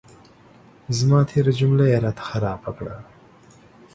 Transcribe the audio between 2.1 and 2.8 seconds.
ته خرابه